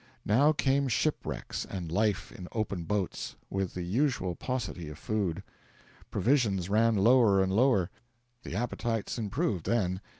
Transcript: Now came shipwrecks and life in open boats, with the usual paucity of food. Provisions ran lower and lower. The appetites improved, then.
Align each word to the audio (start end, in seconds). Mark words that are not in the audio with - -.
Now 0.25 0.51
came 0.51 0.87
shipwrecks 0.87 1.63
and 1.63 1.91
life 1.91 2.31
in 2.31 2.47
open 2.53 2.85
boats, 2.85 3.35
with 3.51 3.75
the 3.75 3.83
usual 3.83 4.33
paucity 4.35 4.89
of 4.89 4.97
food. 4.97 5.43
Provisions 6.09 6.69
ran 6.69 6.95
lower 6.95 7.39
and 7.39 7.51
lower. 7.53 7.91
The 8.41 8.55
appetites 8.55 9.19
improved, 9.19 9.67
then. 9.67 10.01